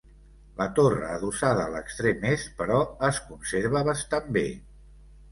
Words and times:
La 0.59 0.65
torre 0.77 1.09
adossada 1.17 1.65
a 1.67 1.69
l'extrem 1.73 2.25
est, 2.29 2.47
però, 2.61 2.79
es 3.09 3.19
conserva 3.27 3.83
bastant 3.89 4.33
bé. 4.39 4.45